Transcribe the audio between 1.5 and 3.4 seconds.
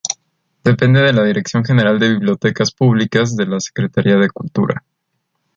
General de Bibliotecas Públicas